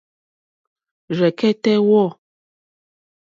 Rzɛ̀kɛ́tɛ́ 1.17 1.77
wɔ̂. 1.87 2.07